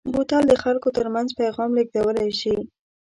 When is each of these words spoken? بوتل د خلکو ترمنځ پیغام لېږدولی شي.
بوتل 0.13 0.43
د 0.47 0.53
خلکو 0.63 0.89
ترمنځ 0.97 1.29
پیغام 1.39 1.69
لېږدولی 1.77 2.29
شي. 2.39 2.55